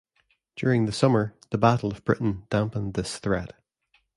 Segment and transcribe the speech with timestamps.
[0.55, 3.53] During the summer, the Battle of Britain dampened this threat.